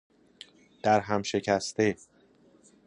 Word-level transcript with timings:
درهم 0.83 1.23
شکسته 1.23 1.97